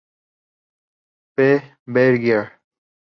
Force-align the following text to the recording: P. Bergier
P. 1.35 1.61
Bergier 1.85 2.57